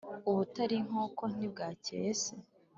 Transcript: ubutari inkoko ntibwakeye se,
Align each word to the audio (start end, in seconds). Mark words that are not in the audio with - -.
ubutari 0.29 0.75
inkoko 0.83 1.23
ntibwakeye 1.33 2.09
se, 2.21 2.33